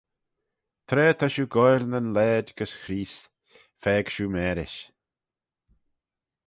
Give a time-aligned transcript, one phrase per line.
[0.87, 3.23] Tra ta shiu goaill nyn laaid gys Chreest,
[3.81, 4.79] faag shiu marish.